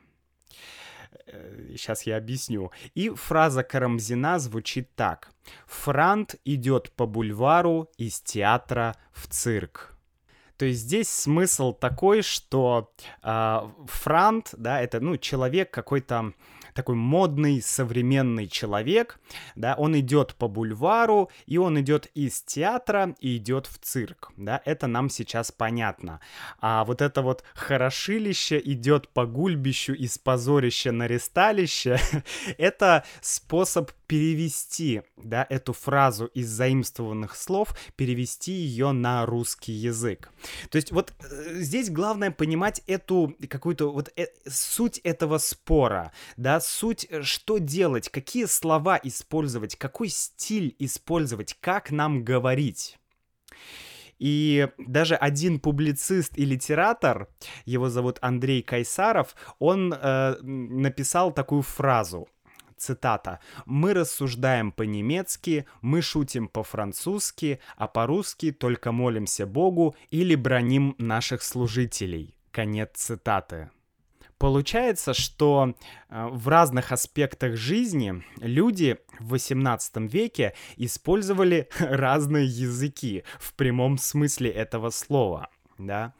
[1.71, 2.71] Сейчас э, я объясню.
[2.93, 5.29] И фраза Карамзина звучит так.
[5.65, 9.92] «Франт идет по бульвару из театра в цирк».
[10.63, 12.89] То есть здесь смысл такой, что
[13.21, 16.31] э, франт, да, это, ну, человек какой-то
[16.73, 19.19] такой модный, современный человек,
[19.55, 24.61] да, он идет по бульвару, и он идет из театра и идет в цирк, да,
[24.63, 26.21] это нам сейчас понятно.
[26.59, 31.99] А вот это вот хорошилище идет по гульбищу из позорища на ресталище,
[32.57, 40.31] это способ перевести, да, эту фразу из заимствованных слов, перевести ее на русский язык.
[40.69, 46.59] То есть вот э, здесь главное понимать эту какую-то вот э, суть этого спора, да,
[46.59, 52.97] суть, э, что делать, какие слова использовать, какой стиль использовать, как нам говорить.
[54.19, 57.27] И даже один публицист и литератор,
[57.65, 62.29] его зовут Андрей Кайсаров, он э, написал такую фразу
[62.83, 71.43] цитата, «Мы рассуждаем по-немецки, мы шутим по-французски, а по-русски только молимся Богу или броним наших
[71.43, 72.35] служителей».
[72.51, 73.69] Конец цитаты.
[74.37, 75.73] Получается, что
[76.09, 84.49] э, в разных аспектах жизни люди в XVIII веке использовали разные языки в прямом смысле
[84.49, 85.49] этого слова.
[85.77, 86.13] Да?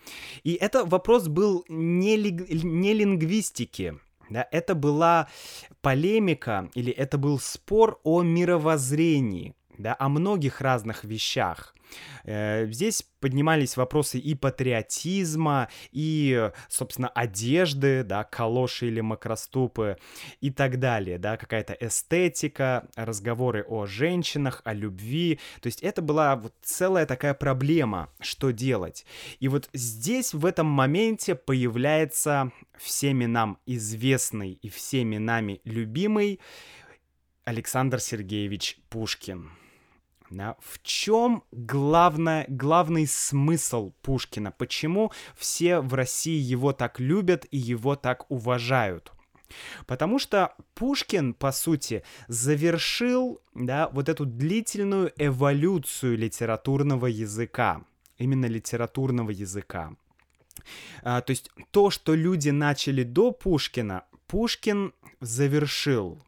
[0.43, 3.99] И это вопрос был не, ли, не лингвистики,
[4.33, 5.27] да, это была
[5.81, 11.72] полемика или это был спор о мировоззрении, да, о многих разных вещах.
[12.23, 19.97] Э, здесь поднимались вопросы и патриотизма, и, собственно, одежды, да, калоши или макроступы
[20.41, 25.39] и так далее, да, какая-то эстетика, разговоры о женщинах, о любви.
[25.61, 29.05] То есть это была вот целая такая проблема, что делать.
[29.39, 36.39] И вот здесь, в этом моменте, появляется всеми нам известный и всеми нами любимый
[37.45, 39.62] Александр Сергеевич Пушкин.
[40.59, 44.51] В чем главное, главный смысл Пушкина?
[44.51, 49.11] Почему все в России его так любят и его так уважают?
[49.85, 57.83] Потому что Пушкин, по сути, завершил да, вот эту длительную эволюцию литературного языка,
[58.17, 59.93] именно литературного языка.
[61.03, 66.19] А, то есть то, что люди начали до Пушкина, Пушкин завершил.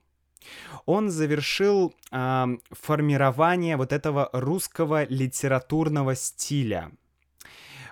[0.86, 6.92] Он завершил э, формирование вот этого русского литературного стиля–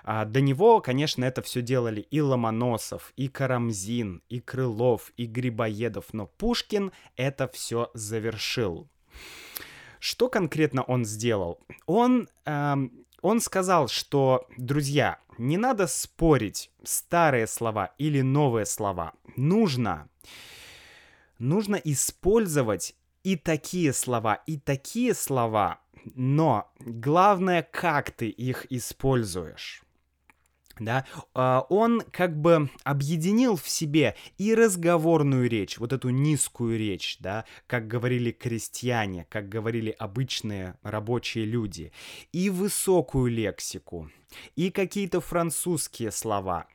[0.06, 6.12] а до него, конечно, это все делали и Ломоносов, и Карамзин, и Крылов, и Грибоедов,
[6.12, 8.86] но Пушкин это все завершил.
[9.98, 11.58] Что конкретно он сделал?
[11.86, 12.92] Он, эм,
[13.22, 19.14] он сказал, что, друзья, не надо спорить, старые слова или новые слова.
[19.36, 20.10] Нужно,
[21.48, 25.80] нужно использовать и такие слова, и такие слова,
[26.14, 29.84] но главное, как ты их используешь
[30.80, 37.18] да, а, он как бы объединил в себе и разговорную речь, вот эту низкую речь,
[37.20, 41.92] да, как говорили крестьяне, как говорили обычные рабочие люди,
[42.32, 44.10] и высокую лексику,
[44.56, 46.66] и какие-то французские слова,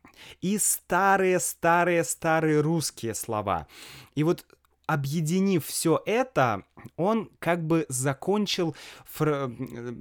[0.41, 3.67] и старые-старые-старые русские слова.
[4.15, 4.45] И вот
[4.89, 6.63] объединив все это,
[6.95, 8.75] он как бы закончил,
[9.05, 9.51] фор...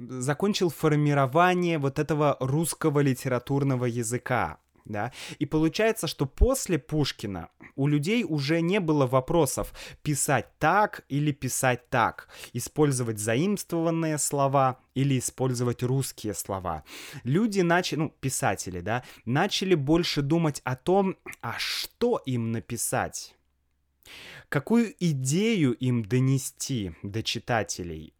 [0.08, 4.58] закончил формирование вот этого русского литературного языка.
[4.86, 5.12] Да?
[5.38, 11.90] И получается, что после Пушкина у людей уже не было вопросов писать так или писать
[11.90, 16.84] так, использовать заимствованные слова или использовать русские слова.
[17.24, 23.34] Люди начали, ну, писатели, да, начали больше думать о том, а что им написать
[24.48, 28.14] Какую идею им донести до читателей?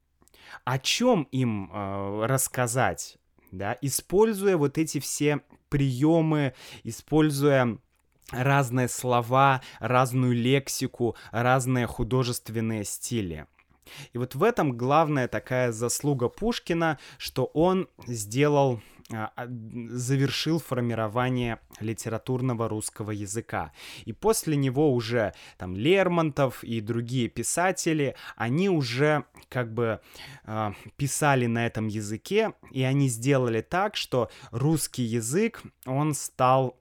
[0.65, 3.19] О чем им э, рассказать?
[3.51, 7.79] Да, используя вот эти все приемы, используя
[8.31, 13.47] разные слова, разную лексику, разные художественные стили.
[14.13, 23.11] И вот в этом главная такая заслуга Пушкина, что он сделал завершил формирование литературного русского
[23.11, 23.73] языка.
[24.05, 30.01] И после него уже там Лермонтов и другие писатели, они уже как бы
[30.45, 36.77] э, писали на этом языке, и они сделали так, что русский язык, он стал,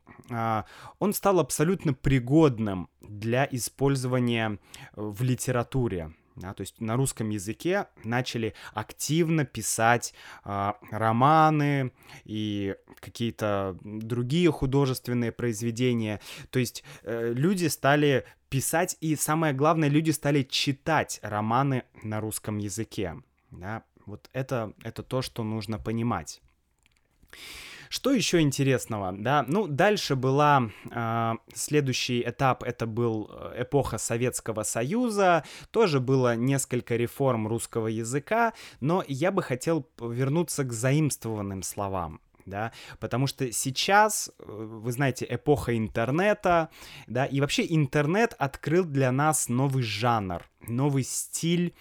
[1.00, 4.60] он стал абсолютно пригодным для использования
[4.96, 6.14] в литературе.
[6.38, 10.14] Да, то есть на русском языке начали активно писать
[10.46, 11.92] э, романы
[12.26, 16.22] и какие-то другие художественные произведения.
[16.52, 22.60] То есть э, люди стали писать, и самое главное, люди стали читать романы на русском
[22.60, 23.16] языке.
[23.50, 23.84] Да?
[24.06, 26.42] Вот это, это то, что нужно понимать.
[27.90, 29.46] Что еще интересного, да?
[29.48, 36.96] Ну, дальше была э, следующий этап, это был э, эпоха Советского Союза, тоже было несколько
[36.96, 44.32] реформ русского языка, но я бы хотел вернуться к заимствованным словам да, потому что сейчас,
[44.40, 46.70] э, вы знаете, эпоха интернета,
[47.06, 51.76] да, и вообще интернет открыл для нас новый жанр, новый стиль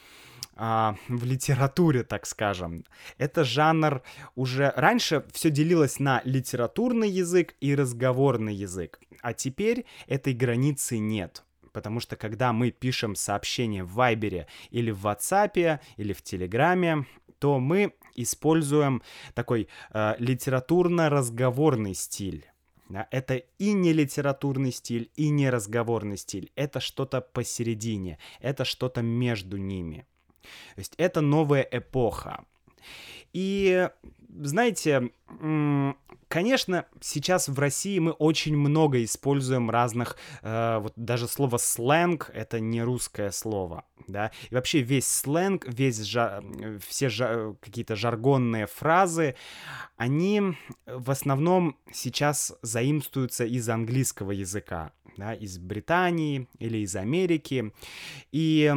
[0.57, 2.85] а, в литературе, так скажем.
[3.19, 4.03] Это жанр
[4.35, 4.73] уже...
[4.75, 11.45] Раньше все делилось на литературный язык и разговорный язык, а теперь этой границы нет.
[11.73, 17.05] Потому что когда мы пишем сообщение в Вайбере или в WhatsApp или в Телеграме,
[17.39, 19.03] то мы используем
[19.35, 22.47] такой э, литературно-разговорный стиль.
[23.11, 26.51] Это и не литературный стиль, и не разговорный стиль.
[26.55, 30.07] Это что-то посередине, это что-то между ними.
[30.75, 32.45] То есть это новая эпоха.
[33.33, 33.89] И,
[34.31, 35.11] знаете,
[36.29, 42.61] конечно, сейчас в России мы очень много используем разных, э, вот даже слово сленг— это
[42.61, 46.43] не русское слово, да, и вообще весь сленг, весь жа,
[46.87, 49.37] все жа, какие-то жаргонные фразы,
[49.97, 50.43] они
[50.87, 57.73] в основном сейчас заимствуются из английского языка, да, из Британии или из Америки,
[58.33, 58.73] и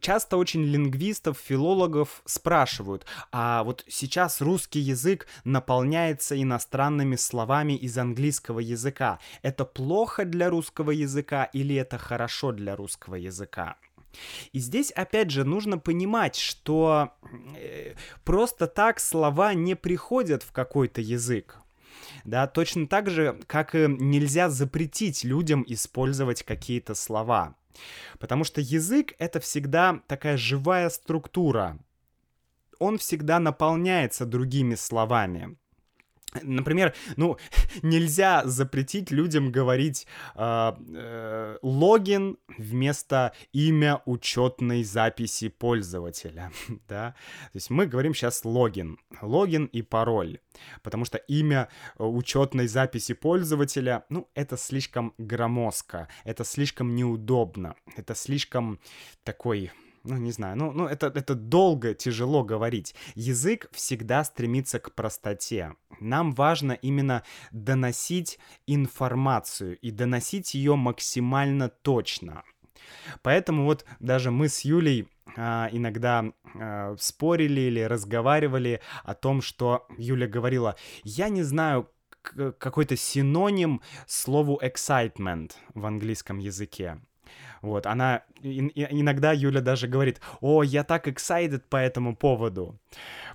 [0.00, 8.60] часто очень лингвистов, филологов спрашивают, а вот сейчас русский язык наполняется иностранными словами из английского
[8.60, 9.18] языка.
[9.42, 13.76] Это плохо для русского языка или это хорошо для русского языка?
[14.52, 17.10] И здесь, опять же, нужно понимать, что
[17.56, 17.94] э,
[18.24, 21.58] просто так слова не приходят в какой-то язык.
[22.24, 27.56] Да, точно так же, как нельзя запретить людям использовать какие-то слова.
[28.18, 31.78] Потому что язык— это всегда такая живая структура.
[32.78, 35.56] Он всегда наполняется другими словами.
[36.42, 37.38] Например, ну,
[37.82, 46.52] нельзя запретить людям говорить э, э, логин вместо имя учетной записи пользователя,
[46.88, 47.14] да?
[47.52, 50.38] То есть мы говорим сейчас логин, логин и пароль,
[50.82, 51.68] потому что имя
[51.98, 58.80] учетной записи пользователя, ну, это слишком громоздко, это слишком неудобно, это слишком
[59.22, 59.70] такой
[60.04, 62.94] ну, не знаю, ну, ну это, это долго, тяжело говорить.
[63.14, 65.74] Язык всегда стремится к простоте.
[65.98, 72.42] Нам важно именно доносить информацию и доносить ее максимально точно.
[73.22, 76.24] Поэтому вот даже мы с Юлей а, иногда
[76.54, 81.88] а, спорили или разговаривали о том, что Юля говорила, я не знаю,
[82.58, 86.98] какой-то синоним слову excitement в английском языке.
[87.64, 88.24] Вот, она...
[88.42, 92.78] иногда Юля даже говорит, о, я так excited по этому поводу.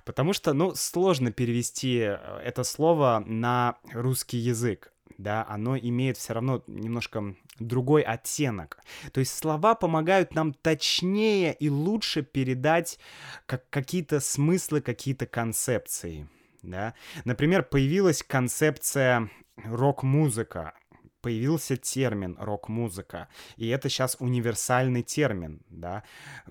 [0.04, 4.92] Потому что, ну, сложно перевести э, это слово на русский язык.
[5.18, 8.78] Да, оно имеет все равно немножко другой оттенок.
[9.12, 13.00] То есть слова помогают нам точнее и лучше передать
[13.46, 16.28] как какие-то смыслы, какие-то концепции.
[16.62, 16.94] Да?
[17.24, 20.74] Например, появилась концепция рок-музыка
[21.20, 26.02] появился термин рок-музыка, и это сейчас универсальный термин, да.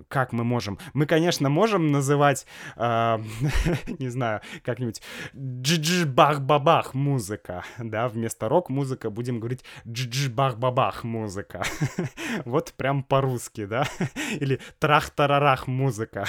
[0.07, 0.77] Как мы можем?
[0.93, 2.45] Мы, конечно, можем называть,
[2.75, 3.17] э,
[3.99, 5.01] не знаю, как-нибудь
[5.35, 11.63] джидж-бах-бабах музыка, да, вместо рок-музыка будем говорить джидж-бах-бабах музыка.
[12.45, 13.87] вот прям по-русски, да,
[14.39, 16.25] или трах-тарарах музыка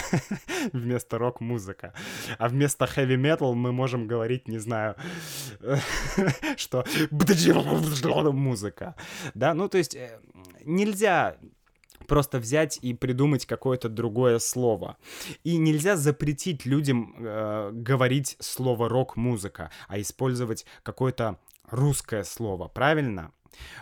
[0.73, 1.93] вместо рок-музыка.
[2.39, 4.97] А вместо heavy-metal мы можем говорить, не знаю,
[6.57, 6.85] что
[8.51, 8.95] музыка,
[9.35, 10.21] да, ну то есть э,
[10.65, 11.37] нельзя
[12.07, 14.97] просто взять и придумать какое-то другое слово.
[15.45, 21.39] И нельзя запретить людям э, говорить слово рок-музыка, а использовать какое-то
[21.71, 23.33] русское слово, правильно?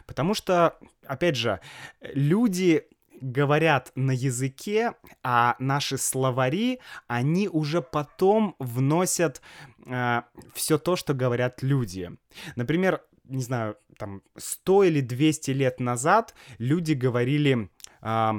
[0.07, 1.61] Потому что, опять же,
[2.03, 2.85] люди
[3.21, 4.93] говорят на языке,
[5.23, 9.41] а наши словари, они уже потом вносят
[9.87, 10.23] э,
[10.55, 12.11] все то, что говорят люди.
[12.57, 17.71] Например, не знаю, там 100 или 200 лет назад люди говорили
[18.03, 18.33] э,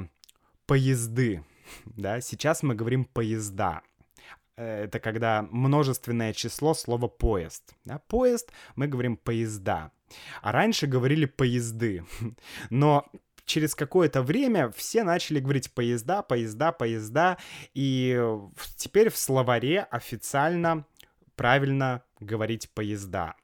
[0.66, 1.44] поезды,
[1.84, 3.82] да, сейчас мы говорим поезда.
[4.56, 7.74] Э, это когда множественное число слова поезд.
[7.84, 7.98] Да?
[8.08, 9.92] Поезд, мы говорим поезда.
[10.42, 12.04] А раньше говорили поезды.
[12.70, 13.06] Но
[13.44, 17.38] через какое-то время все начали говорить поезда, поезда, поезда.
[17.74, 18.20] И
[18.76, 20.84] теперь в словаре официально
[21.36, 23.34] правильно говорить поезда.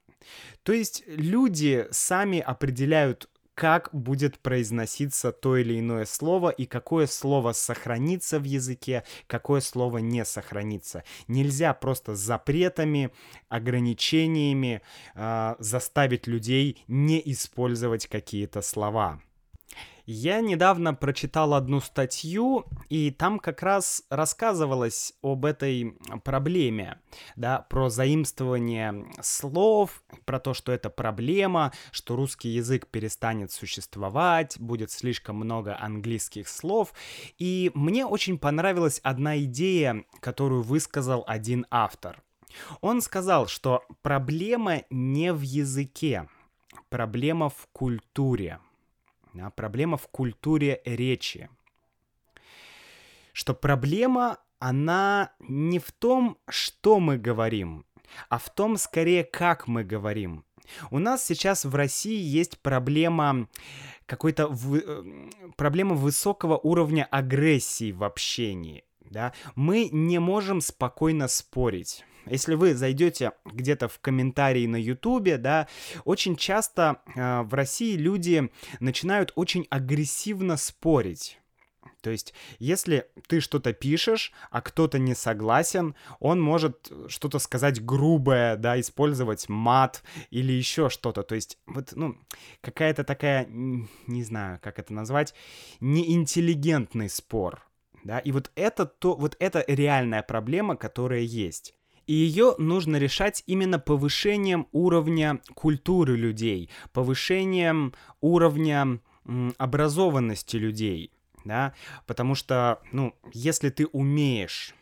[0.62, 7.52] То есть люди сами определяют, как будет произноситься то или иное слово и какое слово
[7.52, 11.04] сохранится в языке, какое слово не сохранится.
[11.26, 13.10] Нельзя просто запретами,
[13.48, 14.82] ограничениями
[15.14, 19.22] э, заставить людей не использовать какие-то слова.
[20.06, 27.00] Я недавно прочитал одну статью, и там как раз рассказывалось об этой проблеме,
[27.34, 34.92] да, про заимствование слов, про то, что это проблема, что русский язык перестанет существовать, будет
[34.92, 36.92] слишком много английских слов.
[37.38, 42.22] И мне очень понравилась одна идея, которую высказал один автор.
[42.80, 46.28] Он сказал, что проблема не в языке,
[46.90, 48.60] проблема в культуре
[49.40, 51.48] а проблема в культуре речи.
[53.32, 57.84] Что проблема, она не в том, что мы говорим,
[58.28, 60.44] а в том, скорее, как мы говорим.
[60.90, 63.48] У нас сейчас в России есть проблема
[64.06, 64.76] какой-то в...
[64.76, 65.04] Э,
[65.56, 68.84] проблема высокого уровня агрессии в общении.
[69.10, 69.32] Да?
[69.54, 72.04] Мы не можем спокойно спорить.
[72.26, 75.68] Если вы зайдете где-то в комментарии на Ютубе, да,
[76.04, 78.50] очень часто э, в России люди
[78.80, 81.38] начинают очень агрессивно спорить.
[82.06, 88.56] То есть, если ты что-то пишешь, а кто-то не согласен, он может что-то сказать грубое,
[88.56, 91.24] да, использовать мат или еще что-то.
[91.24, 92.16] То есть, вот, ну,
[92.60, 95.34] какая-то такая, не знаю, как это назвать,
[95.80, 97.62] неинтеллигентный спор.
[98.04, 101.74] Да, и вот это то, вот это реальная проблема, которая есть.
[102.06, 109.00] И ее нужно решать именно повышением уровня культуры людей, повышением уровня
[109.58, 111.10] образованности людей,
[111.44, 111.74] да,
[112.06, 114.74] потому что, ну, если ты умеешь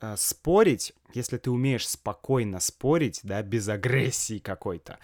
[0.00, 4.98] э, спорить, если ты умеешь спокойно спорить, да, без агрессии какой-то,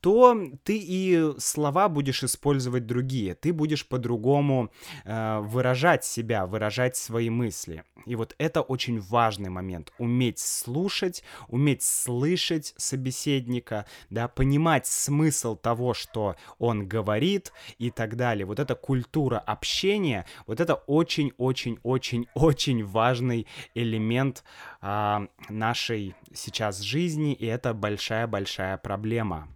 [0.00, 4.70] то ты и слова будешь использовать другие, ты будешь по-другому
[5.04, 7.84] э, выражать себя, выражать свои мысли.
[8.06, 9.92] И вот это очень важный момент.
[9.98, 18.46] Уметь слушать, уметь слышать собеседника, да, понимать смысл того, что он говорит и так далее.
[18.46, 24.44] Вот эта культура общения, вот это очень-очень-очень-очень важный элемент
[24.86, 29.48] э, нашей сейчас жизни, и это большая-большая проблема.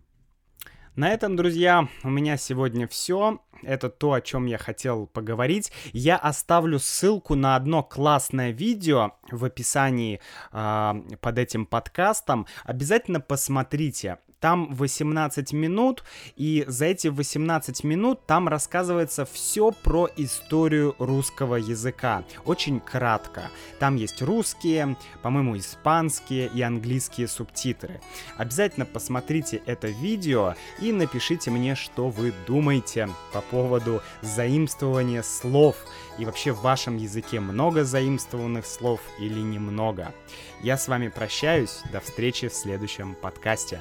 [0.96, 3.40] На этом, друзья, у меня сегодня все.
[3.62, 5.70] Это то, о чем я хотел поговорить.
[5.92, 10.20] Я оставлю ссылку на одно классное видео в описании
[10.52, 12.46] э, под этим подкастом.
[12.64, 14.18] Обязательно посмотрите.
[14.40, 16.02] Там 18 минут,
[16.36, 22.24] и за эти 18 минут там рассказывается все про историю русского языка.
[22.46, 23.50] Очень кратко.
[23.78, 28.00] Там есть русские, по-моему, испанские и английские субтитры.
[28.38, 35.76] Обязательно посмотрите это видео и напишите мне, что вы думаете по поводу заимствования слов.
[36.18, 40.14] И вообще в вашем языке много заимствованных слов или немного.
[40.62, 41.82] Я с вами прощаюсь.
[41.92, 43.80] До встречи в следующем подкасте.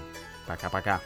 [0.50, 1.00] Пока-пока.